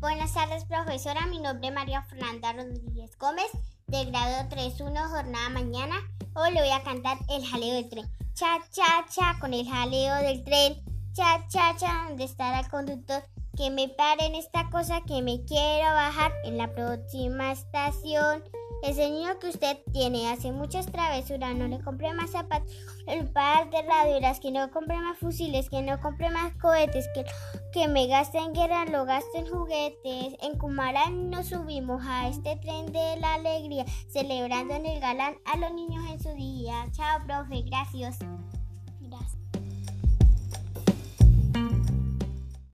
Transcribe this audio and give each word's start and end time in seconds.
Buenas 0.00 0.32
tardes, 0.32 0.64
profesora. 0.64 1.26
Mi 1.26 1.40
nombre 1.40 1.66
es 1.66 1.74
María 1.74 2.02
Fernanda 2.02 2.52
Rodríguez 2.52 3.18
Gómez, 3.18 3.50
de 3.88 4.04
grado 4.04 4.48
3.1, 4.48 5.10
jornada 5.10 5.48
mañana. 5.48 5.96
Hoy 6.34 6.52
le 6.52 6.60
voy 6.60 6.70
a 6.70 6.84
cantar 6.84 7.18
el 7.28 7.44
jaleo 7.44 7.74
del 7.74 7.88
tren. 7.88 8.08
Cha, 8.32 8.58
cha, 8.70 9.04
cha, 9.10 9.36
con 9.40 9.52
el 9.52 9.68
jaleo 9.68 10.14
del 10.22 10.44
tren. 10.44 10.76
Cha, 11.14 11.44
cha, 11.48 11.74
cha, 11.76 12.04
¿dónde 12.06 12.22
estará 12.22 12.60
el 12.60 12.68
conductor? 12.68 13.24
Que 13.58 13.70
me 13.70 13.88
pare 13.88 14.26
en 14.26 14.36
esta 14.36 14.70
cosa 14.70 15.00
que 15.00 15.20
me 15.20 15.44
quiero 15.44 15.92
bajar 15.92 16.32
en 16.44 16.58
la 16.58 16.72
próxima 16.72 17.50
estación. 17.50 18.44
Ese 18.84 19.10
niño 19.10 19.36
que 19.40 19.48
usted 19.48 19.78
tiene 19.92 20.30
hace 20.30 20.52
muchas 20.52 20.86
travesuras, 20.86 21.56
no 21.56 21.66
le 21.66 21.80
compre 21.80 22.12
más 22.14 22.30
zapatos, 22.30 22.72
el 23.08 23.28
par 23.28 23.68
de 23.70 23.78
herraduras, 23.78 24.38
que 24.38 24.52
no 24.52 24.70
compre 24.70 24.96
más 24.98 25.18
fusiles, 25.18 25.68
que 25.68 25.82
no 25.82 25.98
compre 26.00 26.30
más 26.30 26.54
cohetes, 26.58 27.08
que, 27.12 27.24
que 27.72 27.88
me 27.88 28.06
gaste 28.06 28.38
en 28.38 28.52
guerra, 28.52 28.84
lo 28.84 29.04
gaste 29.04 29.38
en 29.38 29.48
juguetes. 29.48 30.34
En 30.40 30.56
Cumarán 30.56 31.28
nos 31.28 31.48
subimos 31.48 32.00
a 32.06 32.28
este 32.28 32.54
tren 32.56 32.86
de 32.92 33.16
la 33.16 33.34
alegría, 33.34 33.84
celebrando 34.08 34.74
en 34.74 34.86
el 34.86 35.00
galán 35.00 35.34
a 35.44 35.56
los 35.56 35.72
niños 35.72 36.04
en 36.08 36.20
su 36.20 36.32
día. 36.34 36.86
Chao, 36.92 37.26
profe, 37.26 37.62
gracias. 37.62 38.18
Gracias. 39.00 39.47